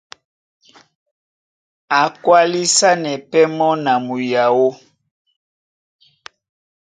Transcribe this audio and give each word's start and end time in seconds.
A 1.99 2.01
kwálisanɛ 2.21 3.11
pɛ́ 3.29 3.43
mɔ́ 3.57 3.71
na 3.83 3.93
muyaó. 4.05 4.67